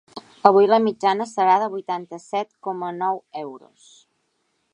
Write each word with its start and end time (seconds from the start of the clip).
Avui 0.49 0.69
la 0.69 0.79
mitjana 0.85 1.27
serà 1.33 1.59
de 1.65 1.69
vuitanta-set 1.75 2.53
coma 2.69 2.93
nou 3.05 3.25
euros. 3.47 3.91